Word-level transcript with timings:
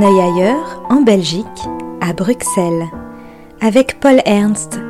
un 0.00 0.02
œil 0.02 0.20
ailleurs, 0.20 0.82
en 0.88 1.02
Belgique, 1.02 1.46
à 2.00 2.12
Bruxelles, 2.12 2.88
avec 3.60 4.00
Paul 4.00 4.22
Ernst. 4.24 4.80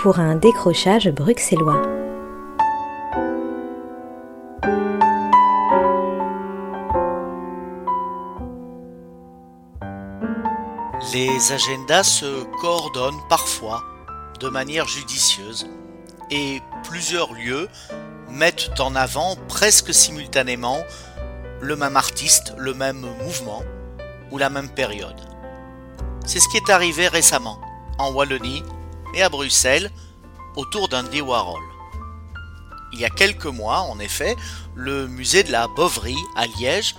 Pour 0.00 0.18
un 0.18 0.34
décrochage 0.34 1.10
bruxellois. 1.10 1.82
Les 11.12 11.52
agendas 11.52 12.04
se 12.04 12.44
coordonnent 12.60 13.14
parfois 13.28 13.82
de 14.42 14.48
manière 14.48 14.88
judicieuse 14.88 15.68
et 16.30 16.60
plusieurs 16.82 17.32
lieux 17.32 17.68
mettent 18.28 18.80
en 18.80 18.96
avant 18.96 19.36
presque 19.46 19.94
simultanément 19.94 20.82
le 21.60 21.76
même 21.76 21.96
artiste, 21.96 22.52
le 22.58 22.74
même 22.74 23.06
mouvement 23.22 23.62
ou 24.32 24.38
la 24.38 24.50
même 24.50 24.68
période. 24.68 25.20
C'est 26.26 26.40
ce 26.40 26.48
qui 26.48 26.56
est 26.56 26.70
arrivé 26.70 27.06
récemment 27.06 27.60
en 27.98 28.10
Wallonie 28.10 28.64
et 29.14 29.22
à 29.22 29.28
Bruxelles 29.28 29.92
autour 30.56 30.88
d'Andy 30.88 31.20
Warhol. 31.20 31.62
Il 32.92 33.00
y 33.00 33.04
a 33.04 33.10
quelques 33.10 33.46
mois, 33.46 33.80
en 33.82 34.00
effet, 34.00 34.34
le 34.74 35.06
musée 35.06 35.44
de 35.44 35.52
la 35.52 35.68
Boverie 35.68 36.16
à 36.34 36.46
Liège 36.46 36.96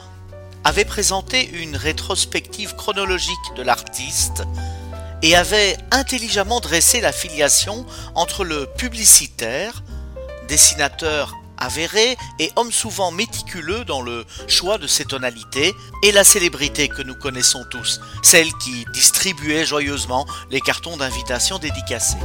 avait 0.64 0.86
présenté 0.86 1.50
une 1.62 1.76
rétrospective 1.76 2.76
chronologique 2.76 3.54
de 3.58 3.64
l'artiste 3.64 4.44
et 5.24 5.36
avait 5.36 5.78
intelligemment 5.92 6.60
dressé 6.60 7.02
la 7.02 7.14
filiation 7.14 7.86
entre 8.14 8.44
le 8.44 8.68
publicitaire, 8.78 9.84
dessinateur 10.48 11.34
avéré 11.58 12.18
et 12.40 12.52
homme 12.58 12.74
souvent 12.74 13.12
méticuleux 13.12 13.86
dans 13.86 14.02
le 14.02 14.26
choix 14.48 14.78
de 14.78 14.86
ses 14.86 15.06
tonalités, 15.06 15.74
et 16.04 16.12
la 16.12 16.26
célébrité 16.26 16.90
que 16.90 17.02
nous 17.02 17.16
connaissons 17.16 17.64
tous, 17.72 18.02
celle 18.22 18.52
qui 18.56 18.86
distribuait 18.94 19.66
joyeusement 19.66 20.28
les 20.52 20.60
cartons 20.60 20.98
d'invitation 20.98 21.58
dédicacés. 21.58 22.18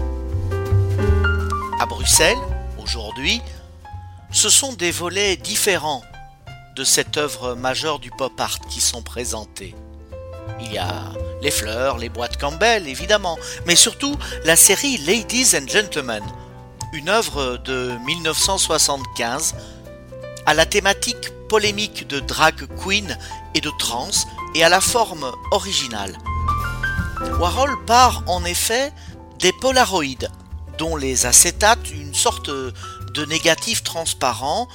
À 1.79 1.87
Bruxelles, 1.87 2.37
aujourd'hui, 2.83 3.41
ce 4.33 4.49
sont 4.49 4.73
des 4.73 4.91
volets 4.91 5.37
différents 5.37 6.03
de 6.75 6.83
cette 6.83 7.17
œuvre 7.17 7.55
majeure 7.55 8.01
du 8.01 8.11
pop 8.11 8.33
art 8.41 8.59
qui 8.69 8.81
sont 8.81 9.03
présentés. 9.03 9.77
Il 10.61 10.73
y 10.73 10.79
a 10.79 11.13
les 11.41 11.51
fleurs, 11.51 11.99
les 11.99 12.09
boîtes 12.09 12.37
Campbell, 12.37 12.89
évidemment, 12.89 13.39
mais 13.67 13.77
surtout 13.77 14.17
la 14.45 14.57
série 14.57 14.99
Ladies 14.99 15.57
and 15.57 15.69
Gentlemen, 15.69 16.25
une 16.93 17.09
œuvre 17.09 17.59
de 17.59 17.93
1975 18.07 19.55
à 20.47 20.55
la 20.55 20.67
thématique 20.67 21.31
polémique 21.49 22.07
de 22.09 22.21
drag 22.21 22.67
queen 22.83 23.19
et 23.55 23.61
de 23.61 23.71
trans 23.79 24.11
et 24.55 24.65
à 24.65 24.69
la 24.69 24.81
forme 24.81 25.31
originale. 25.51 26.17
Warhol 27.39 27.85
part 27.85 28.23
en 28.27 28.45
effet 28.45 28.93
des 29.39 29.53
polaroïdes, 29.53 30.31
dont 30.79 30.97
les 30.97 31.27
acétates, 31.27 31.91
une 31.91 32.15
sorte 32.15 32.51
de 32.51 33.25
négatif 33.27 33.83
transparent, 33.83 34.69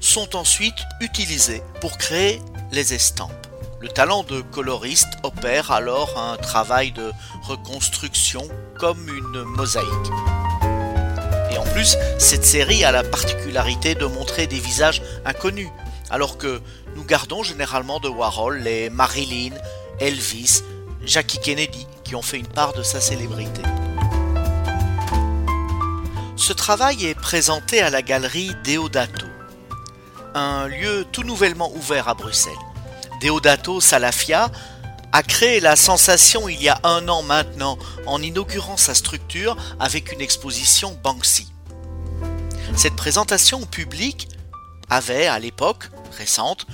sont 0.00 0.36
ensuite 0.36 0.78
utilisés 1.00 1.62
pour 1.80 1.96
créer 1.98 2.40
les 2.72 2.94
estampes. 2.94 3.39
Le 3.80 3.88
talent 3.88 4.24
de 4.24 4.42
coloriste 4.42 5.08
opère 5.22 5.70
alors 5.70 6.18
un 6.18 6.36
travail 6.36 6.92
de 6.92 7.12
reconstruction 7.42 8.46
comme 8.78 9.08
une 9.08 9.42
mosaïque. 9.44 9.88
Et 11.50 11.56
en 11.56 11.64
plus, 11.72 11.96
cette 12.18 12.44
série 12.44 12.84
a 12.84 12.92
la 12.92 13.02
particularité 13.02 13.94
de 13.94 14.04
montrer 14.04 14.46
des 14.46 14.58
visages 14.58 15.00
inconnus, 15.24 15.70
alors 16.10 16.36
que 16.36 16.60
nous 16.94 17.04
gardons 17.04 17.42
généralement 17.42 18.00
de 18.00 18.08
Warhol 18.08 18.58
les 18.58 18.90
Marilyn, 18.90 19.54
Elvis, 19.98 20.62
Jackie 21.06 21.38
Kennedy, 21.38 21.86
qui 22.04 22.14
ont 22.14 22.22
fait 22.22 22.38
une 22.38 22.46
part 22.46 22.74
de 22.74 22.82
sa 22.82 23.00
célébrité. 23.00 23.62
Ce 26.36 26.52
travail 26.52 27.06
est 27.06 27.14
présenté 27.14 27.80
à 27.80 27.88
la 27.88 28.02
galerie 28.02 28.50
Deodato 28.64 29.26
un 30.34 30.68
lieu 30.68 31.04
tout 31.10 31.24
nouvellement 31.24 31.72
ouvert 31.74 32.08
à 32.08 32.14
Bruxelles. 32.14 32.52
Deodato 33.20 33.82
Salafia 33.82 34.50
a 35.12 35.22
créé 35.22 35.60
la 35.60 35.76
sensation 35.76 36.48
il 36.48 36.62
y 36.62 36.70
a 36.70 36.80
un 36.84 37.06
an 37.08 37.22
maintenant 37.22 37.78
en 38.06 38.22
inaugurant 38.22 38.78
sa 38.78 38.94
structure 38.94 39.56
avec 39.78 40.12
une 40.12 40.22
exposition 40.22 40.98
Banksy. 41.02 41.46
Cette 42.76 42.96
présentation 42.96 43.60
au 43.60 43.66
public 43.66 44.28
avait, 44.88 45.26
à 45.26 45.38
l'époque 45.38 45.90
récente, 46.16 46.66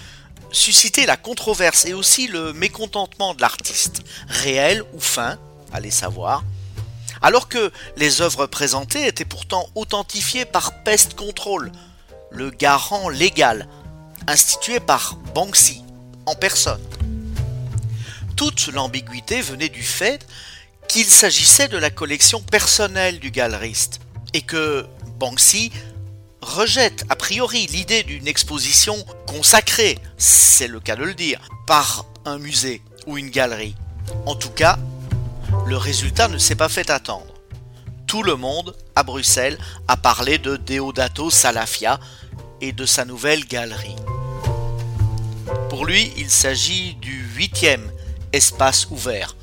suscité 0.53 1.05
la 1.05 1.17
controverse 1.17 1.85
et 1.85 1.95
aussi 1.95 2.29
le 2.29 2.53
mécontentement 2.53 3.35
de 3.35 3.41
l'artiste, 3.41 4.03
réel 4.29 4.85
ou 4.93 5.01
fin, 5.01 5.39
allez 5.73 5.91
savoir, 5.91 6.45
alors 7.23 7.49
que 7.49 7.73
les 7.97 8.21
œuvres 8.21 8.47
présentées 8.47 9.09
étaient 9.09 9.25
pourtant 9.25 9.67
authentifiées 9.75 10.45
par 10.45 10.85
Pest 10.85 11.15
Control, 11.15 11.73
le 12.31 12.51
garant 12.51 13.09
légal, 13.09 13.67
institué 14.29 14.79
par 14.79 15.17
Banksy 15.35 15.86
personne. 16.35 16.83
Toute 18.37 18.69
l'ambiguïté 18.69 19.41
venait 19.41 19.69
du 19.69 19.83
fait 19.83 20.27
qu'il 20.89 21.07
s'agissait 21.07 21.69
de 21.69 21.79
la 21.79 21.91
collection 21.91 22.41
personnelle 22.43 23.19
du 23.19 23.31
galeriste 23.31 24.01
et 24.35 24.43
que 24.43 24.87
Banksy 25.19 25.73
rejette 26.43 27.05
a 27.09 27.17
priori 27.17 27.67
l'idée 27.67 28.03
d'une 28.03 28.29
exposition 28.29 28.97
consacrée, 29.27 29.99
c'est 30.19 30.69
le 30.69 30.81
cas 30.81 30.97
de 30.97 31.05
le 31.05 31.15
dire, 31.15 31.41
par 31.67 32.05
un 32.25 32.39
musée 32.39 32.83
ou 33.07 33.19
une 33.19 33.31
galerie. 33.31 33.75
En 34.27 34.35
tout 34.35 34.51
cas, 34.51 34.79
le 35.67 35.77
résultat 35.77 36.29
ne 36.29 36.39
s'est 36.39 36.55
pas 36.55 36.69
fait 36.69 36.91
attendre 36.91 37.37
tout 38.07 38.23
le 38.23 38.37
monde, 38.37 38.75
à 38.95 39.03
Bruxelles, 39.03 39.59
a 39.89 39.97
parlé 39.97 40.39
de 40.39 40.57
Deodato 40.57 41.29
Salafia 41.29 41.99
et 42.61 42.73
de 42.73 42.87
sa 42.87 43.05
nouvelle 43.05 43.45
galerie. 43.45 43.97
Pour 45.77 45.85
lui, 45.85 46.11
il 46.17 46.31
s'agit 46.31 46.95
du 46.95 47.23
huitième 47.35 47.93
espace 48.33 48.87
ouvert, 48.91 49.37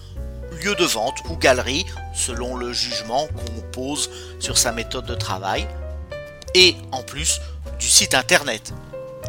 lieu 0.63 0.73
de 0.73 0.83
vente 0.83 1.19
ou 1.29 1.37
galerie, 1.37 1.85
selon 2.15 2.55
le 2.55 2.73
jugement 2.73 3.27
qu'on 3.27 3.61
pose 3.71 4.09
sur 4.39 4.57
sa 4.57 4.71
méthode 4.71 5.05
de 5.05 5.13
travail, 5.13 5.67
et 6.55 6.75
en 6.91 7.03
plus 7.03 7.39
du 7.77 7.87
site 7.87 8.15
internet, 8.15 8.73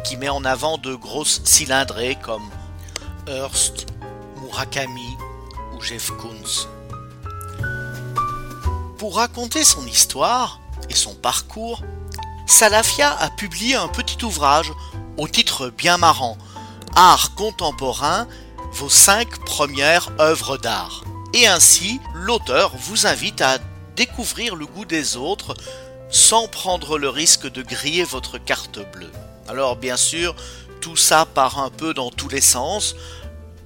qui 0.03 0.17
met 0.17 0.29
en 0.29 0.43
avant 0.45 0.79
de 0.79 0.95
grosses 0.95 1.41
cylindrées 1.43 2.17
comme 2.23 2.49
Hearst, 3.27 3.85
Murakami 4.41 5.15
ou 5.75 5.83
Jeff 5.83 6.09
Koons. 6.09 6.67
Pour 8.97 9.17
raconter 9.17 9.63
son 9.63 9.85
histoire 9.85 10.59
et 10.89 10.95
son 10.95 11.13
parcours, 11.13 11.83
Salafia 12.47 13.15
a 13.15 13.29
publié 13.29 13.75
un 13.75 13.89
petit 13.89 14.25
ouvrage 14.25 14.71
au 15.17 15.27
titre 15.27 15.69
bien 15.69 15.97
marrant, 15.97 16.35
Art 16.95 17.35
contemporain, 17.35 18.25
vos 18.71 18.89
cinq 18.89 19.43
premières 19.43 20.09
œuvres 20.19 20.57
d'art. 20.57 21.03
Et 21.33 21.45
ainsi, 21.45 21.99
l'auteur 22.13 22.71
vous 22.77 23.05
invite 23.05 23.41
à 23.41 23.57
découvrir 23.97 24.55
le 24.55 24.65
goût 24.65 24.85
des 24.85 25.17
autres 25.17 25.55
sans 26.09 26.47
prendre 26.47 26.97
le 26.97 27.09
risque 27.09 27.51
de 27.51 27.61
griller 27.61 28.05
votre 28.05 28.37
carte 28.37 28.79
bleue. 28.93 29.11
Alors 29.49 29.75
bien 29.75 29.97
sûr, 29.97 30.35
tout 30.79 30.95
ça 30.95 31.25
part 31.25 31.59
un 31.59 31.69
peu 31.69 31.93
dans 31.93 32.11
tous 32.11 32.29
les 32.29 32.39
sens, 32.41 32.95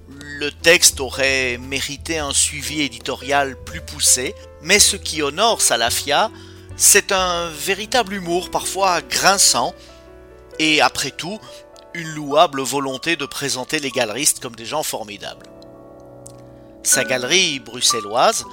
le 0.08 0.52
texte 0.52 1.00
aurait 1.00 1.60
mérité 1.60 2.18
un 2.18 2.34
suivi 2.34 2.82
éditorial 2.82 3.56
plus 3.64 3.82
poussé, 3.82 4.34
mais 4.64 4.80
ce 4.80 4.96
qui 4.96 5.22
honore 5.22 5.62
Salafia, 5.62 6.32
c'est 6.78 7.12
un 7.12 7.50
véritable 7.50 8.14
humour 8.14 8.50
parfois 8.50 9.02
grinçant, 9.02 9.76
et 10.58 10.82
après 10.82 11.12
tout, 11.12 11.40
louable 12.04 12.62
volonté 12.62 13.16
de 13.16 13.26
présenter 13.26 13.80
les 13.80 13.92
galeristes 13.92 14.40
comme 14.40 14.56
des 14.56 14.66
gens 14.66 14.84
formidables. 14.84 15.48
Sa 16.84 17.04
galerie 17.04 17.60
bruxelloise, 17.60 18.46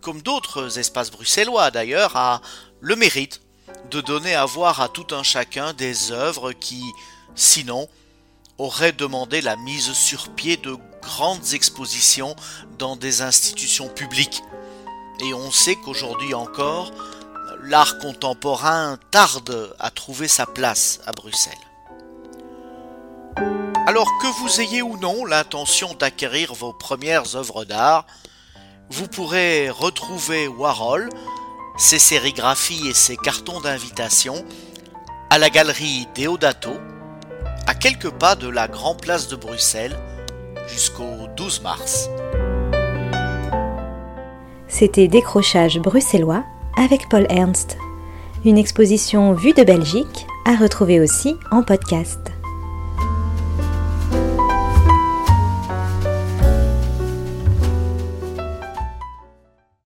comme 0.00 0.22
d'autres 0.22 0.78
espaces 0.78 1.10
bruxellois 1.10 1.70
d'ailleurs, 1.70 2.16
a 2.16 2.40
le 2.80 2.96
mérite 2.96 3.40
de 3.90 4.00
donner 4.00 4.34
à 4.34 4.44
voir 4.44 4.80
à 4.80 4.88
tout 4.88 5.06
un 5.14 5.22
chacun 5.22 5.72
des 5.72 6.12
œuvres 6.12 6.52
qui, 6.52 6.82
sinon, 7.34 7.88
auraient 8.58 8.92
demandé 8.92 9.40
la 9.40 9.56
mise 9.56 9.92
sur 9.92 10.30
pied 10.30 10.56
de 10.56 10.76
grandes 11.02 11.54
expositions 11.54 12.34
dans 12.78 12.96
des 12.96 13.22
institutions 13.22 13.88
publiques. 13.88 14.42
Et 15.24 15.34
on 15.34 15.50
sait 15.50 15.76
qu'aujourd'hui 15.76 16.34
encore, 16.34 16.92
l'art 17.62 17.98
contemporain 17.98 18.98
tarde 19.10 19.74
à 19.78 19.90
trouver 19.90 20.28
sa 20.28 20.46
place 20.46 21.00
à 21.06 21.12
Bruxelles. 21.12 21.67
Alors 23.88 24.18
que 24.18 24.26
vous 24.26 24.60
ayez 24.60 24.82
ou 24.82 24.98
non 24.98 25.24
l'intention 25.24 25.94
d'acquérir 25.98 26.52
vos 26.52 26.74
premières 26.74 27.36
œuvres 27.36 27.64
d'art, 27.64 28.04
vous 28.90 29.08
pourrez 29.08 29.70
retrouver 29.70 30.46
Warhol 30.46 31.08
ses 31.78 31.98
sérigraphies 31.98 32.88
et 32.88 32.92
ses 32.92 33.16
cartons 33.16 33.62
d'invitation 33.62 34.44
à 35.30 35.38
la 35.38 35.48
galerie 35.48 36.06
Deodato, 36.14 36.72
à 37.66 37.74
quelques 37.74 38.10
pas 38.10 38.34
de 38.34 38.50
la 38.50 38.68
Grand 38.68 38.94
Place 38.94 39.26
de 39.28 39.36
Bruxelles, 39.36 39.98
jusqu'au 40.66 41.26
12 41.38 41.62
mars. 41.62 42.10
C'était 44.68 45.08
Décrochage 45.08 45.78
bruxellois 45.78 46.44
avec 46.76 47.08
Paul 47.08 47.26
Ernst. 47.30 47.78
Une 48.44 48.58
exposition 48.58 49.32
vue 49.32 49.54
de 49.54 49.62
Belgique 49.62 50.26
à 50.44 50.56
retrouver 50.56 51.00
aussi 51.00 51.36
en 51.50 51.62
podcast. 51.62 52.18